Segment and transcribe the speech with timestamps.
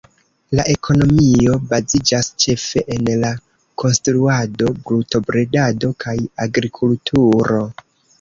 [0.59, 3.29] La ekonomio baziĝas ĉefe en la
[3.83, 7.61] konstruado, brutobredado kaj agrikulturo.